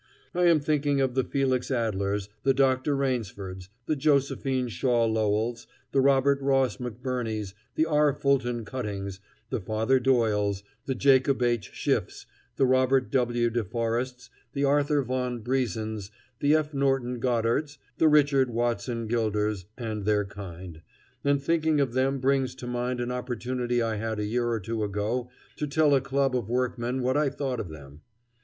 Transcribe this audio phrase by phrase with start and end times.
[0.33, 2.95] I am thinking of the Felix Adlers, the Dr.
[2.95, 8.11] Rainsfords, the Josephine Shaw Lowells, the Robert Ross McBurneys, the R.
[8.11, 9.19] Fulton Cuttings,
[9.51, 11.69] the Father Doyles, the Jacob H.
[11.75, 12.25] Schiffs,
[12.55, 13.51] the Robert W.
[13.51, 16.09] de Forests, the Arthur von Briesens,
[16.39, 16.73] the F.
[16.73, 20.81] Norton Goddards, the Richard Watson Gilders, and their kind;
[21.23, 24.83] and thinking of them brings to mind an opportunity I had a year or two
[24.83, 28.01] ago to tell a club of workmen what I thought of them.